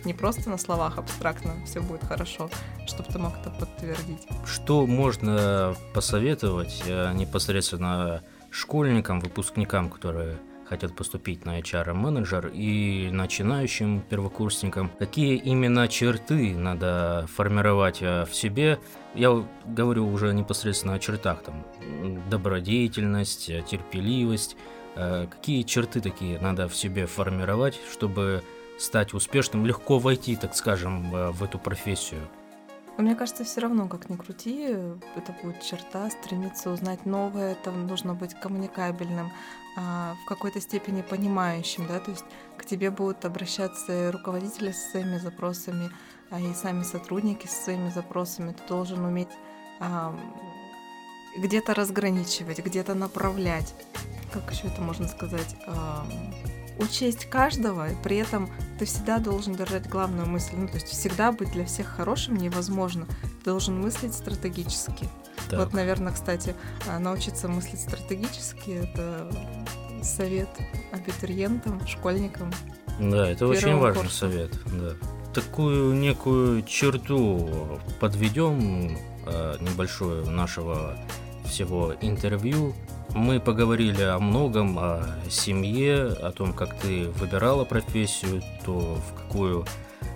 [0.04, 2.50] Не просто на словах абстрактно все будет хорошо,
[2.86, 4.26] чтобы ты мог это подтвердить.
[4.44, 10.38] Что можно посоветовать э, непосредственно школьникам, выпускникам, которые
[10.72, 18.78] хотят поступить на HR-менеджер и начинающим первокурсникам, какие именно черты надо формировать э, в себе.
[19.14, 21.66] Я говорю уже непосредственно о чертах, там,
[22.30, 24.56] добродетельность, терпеливость.
[24.94, 28.42] Э, какие черты такие надо в себе формировать, чтобы
[28.78, 32.20] стать успешным, легко войти, так скажем, в эту профессию?
[32.98, 34.76] Мне кажется, все равно, как ни крути,
[35.16, 39.32] это будет черта, стремиться узнать новое, это нужно быть коммуникабельным,
[39.76, 42.24] а, в какой-то степени понимающим, да, то есть
[42.58, 45.90] к тебе будут обращаться руководители со своими запросами,
[46.28, 48.52] а и сами сотрудники со своими запросами.
[48.52, 49.30] Ты должен уметь
[51.36, 53.74] где-то разграничивать, где-то направлять.
[54.32, 55.56] Как еще это можно сказать?
[55.66, 56.06] А,
[56.78, 60.54] учесть каждого, и при этом ты всегда должен держать главную мысль.
[60.56, 63.06] Ну, то есть всегда быть для всех хорошим невозможно.
[63.40, 65.08] Ты должен мыслить стратегически.
[65.50, 65.60] Так.
[65.60, 66.54] Вот, наверное, кстати,
[66.88, 69.30] а, научиться мыслить стратегически— это
[70.02, 70.48] совет
[70.92, 72.50] абитуриентам, школьникам.
[72.98, 74.18] Да, это очень важный курса.
[74.18, 74.94] совет, да.
[75.34, 80.96] Такую некую черту подведем э, небольшую нашего
[81.52, 82.74] всего интервью
[83.14, 89.66] мы поговорили о многом, о семье, о том, как ты выбирала профессию, то в какую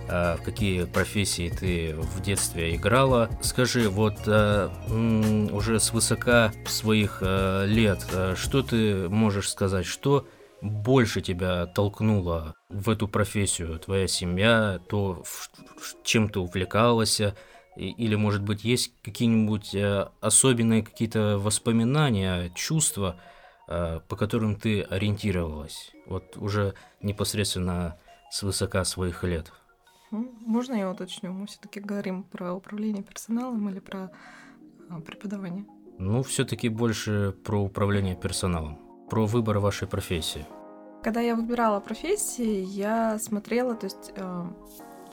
[0.07, 3.29] в какие профессии ты в детстве играла.
[3.41, 10.25] Скажи, вот уже с высока своих лет, что ты можешь сказать, что
[10.61, 13.77] больше тебя толкнуло в эту профессию?
[13.79, 15.23] Твоя семья, то,
[16.03, 17.21] чем ты увлекалась,
[17.77, 23.19] или, может быть, есть какие-нибудь э, особенные какие-то воспоминания, чувства,
[23.67, 25.91] э, по которым ты ориентировалась?
[26.07, 27.97] Вот уже непосредственно
[28.31, 29.51] с высока своих лет.
[30.11, 31.31] Можно я уточню?
[31.31, 34.09] Мы все-таки говорим про управление персоналом или про
[34.89, 35.65] а, преподавание?
[35.99, 40.45] Ну, все-таки больше про управление персоналом, про выбор вашей профессии.
[41.03, 44.45] Когда я выбирала профессии, я смотрела, то есть э,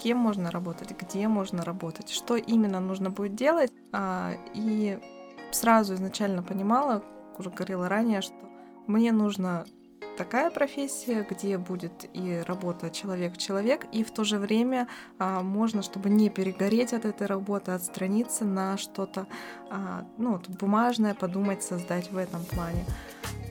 [0.04, 3.72] кем можно работать, где можно работать, что именно нужно будет делать.
[3.90, 4.98] А, и
[5.50, 7.02] сразу изначально понимала,
[7.38, 8.36] уже говорила ранее, что
[8.86, 9.64] мне нужно
[10.16, 16.10] такая профессия, где будет и работа человек-человек, и в то же время а, можно, чтобы
[16.10, 19.26] не перегореть от этой работы, отстраниться на что-то
[19.70, 22.84] а, ну, бумажное, подумать, создать в этом плане.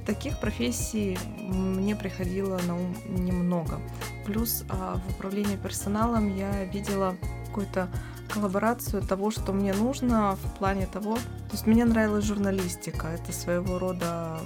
[0.05, 3.79] Таких профессий мне приходило на ум немного.
[4.25, 7.15] Плюс а, в управлении персоналом я видела
[7.47, 7.87] какую-то
[8.33, 11.15] коллаборацию того, что мне нужно в плане того...
[11.15, 14.39] То есть мне нравилась журналистика, это своего рода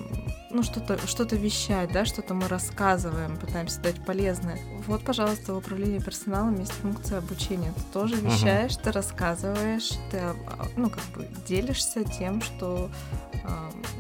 [0.50, 4.58] ну, что-то что вещать, да, что-то мы рассказываем, пытаемся дать полезное.
[4.88, 7.74] Вот, пожалуйста, в управлении персоналом есть функция обучения.
[7.76, 8.84] Ты тоже вещаешь, uh-huh.
[8.84, 10.36] ты рассказываешь, ты, а,
[10.76, 12.90] ну, как бы делишься тем, что
[13.34, 13.48] э,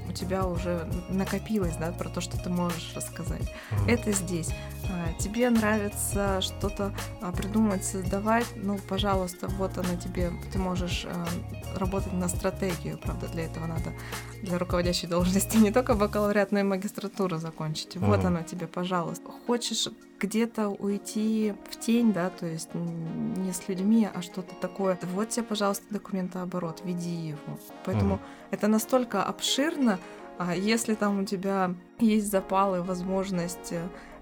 [0.10, 3.42] у тебя уже накопилось, да, про то, что ты можешь рассказать.
[3.42, 3.92] Uh-huh.
[3.92, 4.50] Это здесь.
[4.90, 6.94] А, тебе нравится что-то
[7.36, 11.06] придумать, создавать, ну, пожалуйста, вот она тебе, ты можешь
[11.76, 13.92] работать на стратегию, правда, для этого надо
[14.42, 17.98] для руководящей должности не только бакалавриат, но и магистратуру закончить.
[17.98, 19.32] Вот оно тебе, пожалуйста.
[19.46, 24.98] Хочешь где-то уйти в тень, да, то есть не с людьми, а что-то такое.
[25.14, 27.60] Вот тебе, пожалуйста, документооборот, веди его.
[27.86, 28.48] Поэтому mm-hmm.
[28.52, 30.00] это настолько обширно,
[30.38, 33.74] а если там у тебя есть запалы, возможность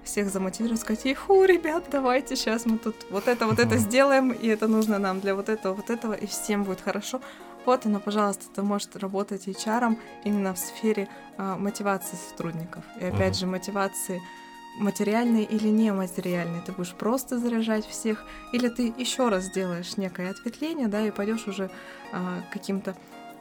[0.03, 4.47] всех замотивировать, сказать, иху, ребят, давайте сейчас мы тут вот это, вот это сделаем, и
[4.47, 7.21] это нужно нам для вот этого, вот этого, и всем будет хорошо.
[7.65, 12.83] Вот оно, пожалуйста, ты можешь работать HR именно в сфере а, мотивации сотрудников.
[12.99, 13.39] И опять uh-huh.
[13.39, 14.21] же, мотивации
[14.77, 16.61] материальной или нематериальной.
[16.61, 21.47] Ты будешь просто заряжать всех, или ты еще раз сделаешь некое ответвление, да, и пойдешь
[21.47, 21.71] уже
[22.11, 22.95] а, каким-то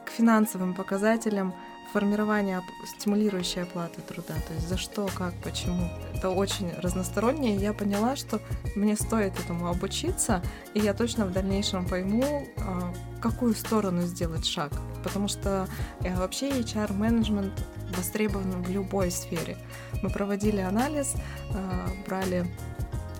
[0.05, 1.53] к финансовым показателям
[1.95, 5.89] формирование стимулирующей оплаты труда, то есть за что, как, почему.
[6.13, 7.55] Это очень разностороннее.
[7.55, 8.41] Я поняла, что
[8.75, 14.73] мне стоит этому обучиться, и я точно в дальнейшем пойму, а, какую сторону сделать шаг.
[15.05, 15.69] Потому что
[16.01, 17.53] э, вообще HR-менеджмент
[17.95, 19.55] востребован в любой сфере.
[20.03, 21.13] Мы проводили анализ,
[21.53, 22.45] а, брали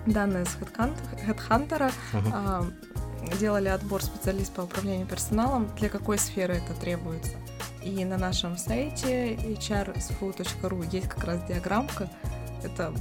[0.04, 3.38] данные с HeadHunter, uh-huh.
[3.40, 7.32] делали отбор специалист по управлению персоналом, для какой сферы это требуется.
[7.86, 12.10] И на нашем сайте hrsfu.ru есть как раз диаграммка.
[12.64, 12.92] Это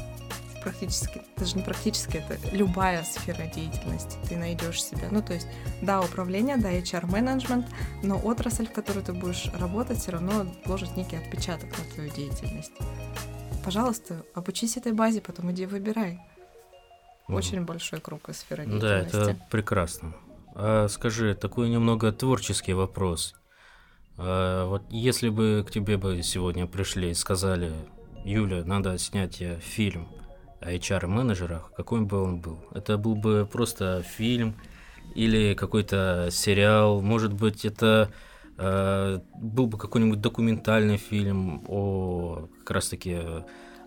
[0.61, 4.15] практически, даже не практически, это любая сфера деятельности.
[4.29, 5.07] Ты найдешь себя.
[5.09, 5.47] Ну, то есть,
[5.81, 7.65] да, управление, да, HR-менеджмент,
[8.03, 12.73] но отрасль, в которой ты будешь работать, все равно ложит некий отпечаток на твою деятельность.
[13.63, 16.19] Пожалуйста, обучись этой базе, потом иди выбирай.
[17.27, 17.69] Очень угу.
[17.69, 19.11] большой круг из сферы деятельности.
[19.15, 20.13] Да, это прекрасно.
[20.53, 23.33] А скажи, такой немного творческий вопрос.
[24.17, 27.71] А, вот если бы к тебе бы сегодня пришли и сказали,
[28.23, 30.07] Юля, надо снять фильм
[30.61, 32.59] о HR-менеджерах, какой бы он был?
[32.73, 34.55] Это был бы просто фильм
[35.13, 38.11] или какой-то сериал, может быть, это
[38.57, 43.17] э, был бы какой-нибудь документальный фильм о как раз-таки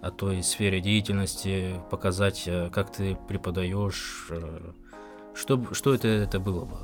[0.01, 4.73] о той сфере деятельности, показать, э, как ты преподаешь, э,
[5.35, 6.77] что, что это, это было бы?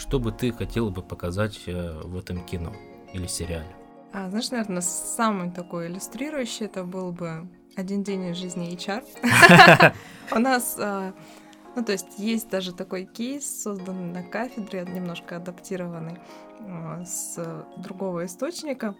[0.00, 2.72] Что бы ты хотела бы показать э, в этом кино
[3.12, 3.68] или сериале?
[4.14, 9.92] А, знаешь, наверное, самый такой иллюстрирующий это был бы один день из жизни HR.
[10.32, 11.12] У нас, а,
[11.76, 16.18] ну, то есть есть даже такой кейс, созданный на кафедре, немножко адаптированный
[16.60, 18.94] а, с другого источника,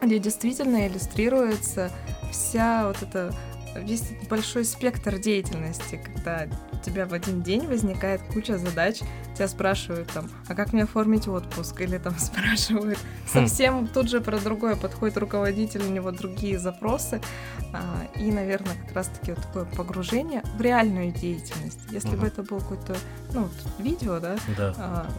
[0.00, 1.90] где действительно иллюстрируется
[2.30, 3.34] вся вот эта
[3.74, 9.00] весь большой спектр деятельности, когда у тебя в один день возникает куча задач,
[9.34, 13.28] тебя спрашивают там, а как мне оформить отпуск, или там спрашивают хм.
[13.28, 17.20] совсем тут же про другое, подходит руководитель, у него другие запросы,
[17.72, 21.80] а, и, наверное, как раз-таки вот такое погружение в реальную деятельность.
[21.90, 22.18] Если угу.
[22.18, 22.96] бы это был какой-то,
[23.32, 24.74] ну, видео, да, да.
[24.76, 25.10] А,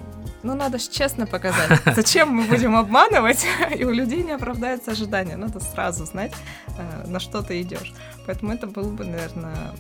[0.43, 1.81] ну, надо же честно показать.
[1.95, 3.45] Зачем мы будем обманывать,
[3.77, 5.37] и у людей не оправдается ожидания.
[5.37, 6.33] Надо сразу знать,
[6.77, 7.93] а, на что ты идешь.
[8.25, 9.71] Поэтому это был бы, наверное,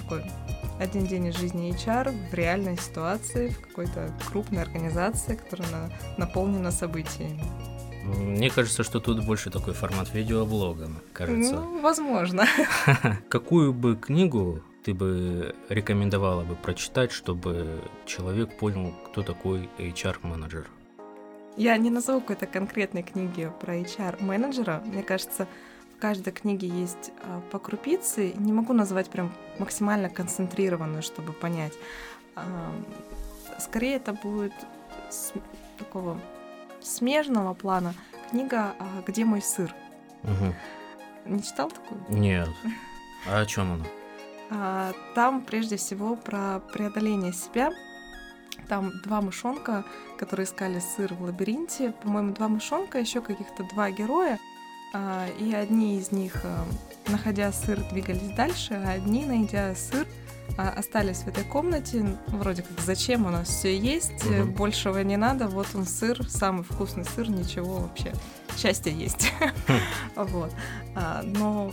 [0.00, 0.24] такой
[0.78, 6.70] один день из жизни HR в реальной ситуации, в какой-то крупной организации, которая на, наполнена
[6.70, 7.42] событиями.
[8.04, 11.54] Мне кажется, что тут больше такой формат видеоблога, кажется.
[11.54, 12.46] Ну, возможно.
[13.30, 20.68] Какую бы книгу ты бы рекомендовала бы прочитать, чтобы человек понял, кто такой HR-менеджер?
[21.56, 24.82] Я не назову какой-то конкретной книги про HR-менеджера.
[24.84, 25.46] Мне кажется,
[25.96, 28.32] в каждой книге есть а, по крупице.
[28.34, 31.72] Не могу назвать прям максимально концентрированную, чтобы понять.
[32.34, 32.44] А,
[33.58, 34.52] скорее это будет
[35.08, 35.32] с
[35.78, 36.20] такого
[36.82, 37.94] смежного плана
[38.30, 39.74] книга а, «Где мой сыр?».
[40.24, 40.54] Угу.
[41.26, 42.04] Не читал такую?
[42.08, 42.50] Нет.
[43.26, 43.84] А о чем она?
[44.50, 47.70] А, там прежде всего про преодоление себя.
[48.68, 49.84] Там два мышонка,
[50.18, 51.92] которые искали сыр в лабиринте.
[52.02, 54.38] По-моему, два мышонка, еще каких-то два героя.
[54.92, 56.64] А, и одни из них, а,
[57.08, 60.06] находя сыр, двигались дальше, а одни, найдя сыр,
[60.56, 62.16] остались в этой комнате.
[62.28, 64.50] Вроде как, зачем у нас все есть, угу.
[64.52, 65.48] большего не надо.
[65.48, 68.12] Вот он сыр, самый вкусный сыр, ничего вообще.
[68.56, 69.32] Счастье есть.
[69.40, 69.78] Хм.
[70.16, 70.52] Вот.
[71.24, 71.72] Но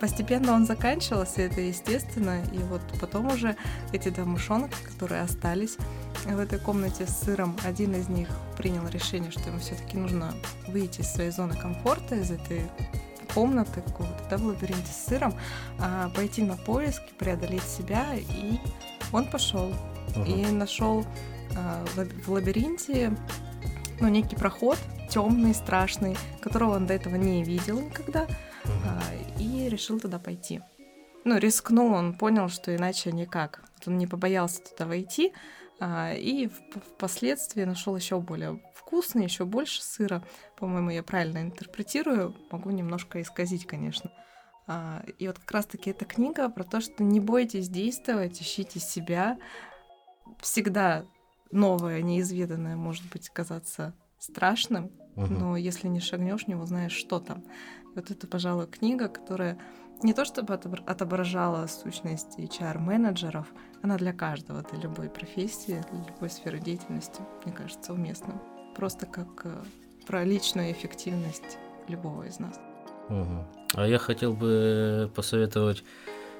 [0.00, 2.42] постепенно он заканчивался, это естественно.
[2.52, 3.56] И вот потом уже
[3.92, 5.76] эти два мышонка, которые остались
[6.24, 10.34] в этой комнате с сыром, один из них принял решение, что ему все-таки нужно
[10.66, 12.62] выйти из своей зоны комфорта, из этой
[13.34, 15.34] комнаты какого-то, да, в лабиринте с сыром,
[15.78, 18.58] а, пойти на поиски, преодолеть себя, и
[19.12, 19.72] он пошел
[20.16, 20.26] uh-huh.
[20.26, 21.04] и нашел
[21.56, 21.84] а,
[22.26, 23.12] в лабиринте
[24.00, 24.78] ну, некий проход,
[25.10, 28.26] темный, страшный, которого он до этого не видел никогда,
[28.64, 29.02] а,
[29.38, 30.60] и решил туда пойти.
[31.24, 33.62] Ну, рискнул, он понял, что иначе никак.
[33.86, 35.32] Он не побоялся туда войти,
[35.80, 36.48] а, и
[36.96, 40.22] впоследствии нашел еще более вкусный, еще больше сыра.
[40.56, 44.12] По-моему, я правильно интерпретирую, могу немножко исказить, конечно.
[44.68, 49.38] А, и вот как раз-таки эта книга про то, что не бойтесь действовать, ищите себя.
[50.38, 51.04] Всегда
[51.50, 55.26] новое, неизведанное может быть казаться страшным, угу.
[55.26, 57.42] но если не шагнешь, не узнаешь, что там.
[57.94, 59.58] Вот это, пожалуй, книга, которая
[60.02, 63.46] не то чтобы отображала сущность HR-менеджеров,
[63.82, 68.40] она для каждого, для любой профессии, для любой сферы деятельности, мне кажется, уместна.
[68.76, 69.62] Просто как э,
[70.06, 71.58] про личную эффективность
[71.88, 72.58] любого из нас.
[73.08, 73.46] Угу.
[73.74, 75.84] А я хотел бы посоветовать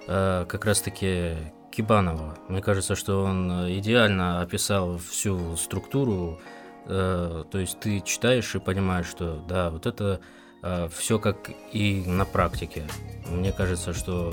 [0.07, 1.37] э, как раз-таки
[1.71, 2.39] Кибанова.
[2.49, 6.41] Мне кажется, что он идеально описал всю структуру.
[6.87, 10.21] Э, то есть ты читаешь и понимаешь, что да, вот это
[10.63, 12.85] э, все как и на практике.
[13.29, 14.33] Мне кажется, что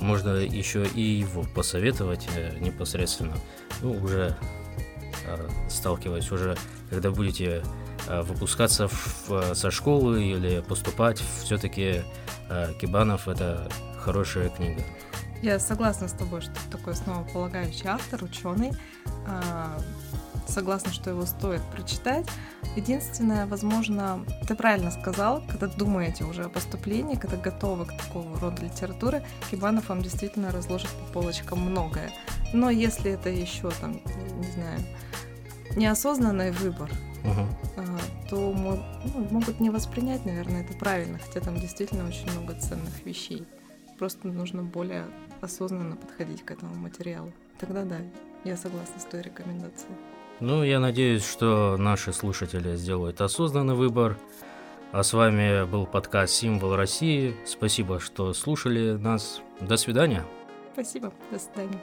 [0.00, 3.34] можно еще и его посоветовать э, непосредственно,
[3.82, 4.36] ну, уже
[5.26, 6.56] э, сталкиваясь уже,
[6.88, 7.62] когда будете
[8.08, 12.02] э, выпускаться в, со школы или поступать, все-таки
[12.80, 13.70] Кибанов это
[14.00, 14.82] хорошая книга.
[15.42, 18.72] Я согласна с тобой, что такой основополагающий автор, ученый.
[19.26, 19.78] А,
[20.46, 22.26] согласна, что его стоит прочитать.
[22.76, 28.62] Единственное, возможно, ты правильно сказал, когда думаете уже о поступлении, когда готовы к такого рода
[28.62, 32.10] литературе, Кибанов вам действительно разложит по полочкам многое.
[32.52, 34.00] Но если это еще там,
[34.38, 34.80] не знаю,
[35.76, 36.90] неосознанный выбор,
[37.24, 38.28] uh-huh.
[38.28, 43.46] то ну, могут не воспринять, наверное, это правильно, хотя там действительно очень много ценных вещей.
[43.98, 45.04] Просто нужно более
[45.40, 47.32] осознанно подходить к этому материалу.
[47.58, 47.98] Тогда да,
[48.44, 49.94] я согласна с той рекомендацией.
[50.40, 54.16] Ну, я надеюсь, что наши слушатели сделают осознанный выбор.
[54.90, 57.36] А с вами был подкаст «Символ России».
[57.44, 59.42] Спасибо, что слушали нас.
[59.60, 60.24] До свидания.
[60.72, 61.12] Спасибо.
[61.30, 61.78] До свидания.